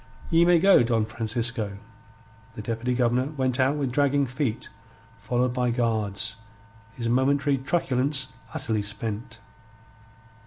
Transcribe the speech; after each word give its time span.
Ye 0.31 0.45
may 0.45 0.57
go, 0.57 0.81
Don 0.81 1.05
Francisco." 1.05 1.77
The 2.55 2.63
Deputy 2.63 2.95
Governor 2.95 3.33
went 3.37 3.59
out 3.59 3.75
with 3.77 3.91
dragging 3.91 4.25
feet, 4.25 4.67
followed 5.19 5.53
by 5.53 5.69
guards, 5.69 6.37
his 6.93 7.07
momentary 7.07 7.59
truculence 7.59 8.29
utterly 8.51 8.81
spent. 8.81 9.41